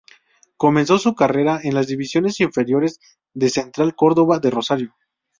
Comenzó 0.57 0.97
su 0.97 1.13
carrera 1.13 1.59
en 1.61 1.75
las 1.75 1.85
divisiones 1.85 2.39
inferiores 2.39 2.99
de 3.35 3.51
Central 3.51 3.93
Córdoba 3.95 4.39
de 4.39 4.49
Rosario. 4.49 4.95